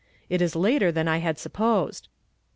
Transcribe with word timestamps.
It 0.31 0.41
is 0.41 0.55
later 0.55 0.91
than 0.91 1.07
I 1.07 1.17
had 1.19 1.37
supposed." 1.37 2.07